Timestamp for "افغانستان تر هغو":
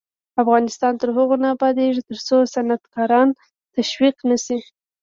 0.43-1.35